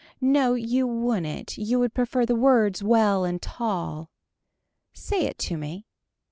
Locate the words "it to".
5.27-5.57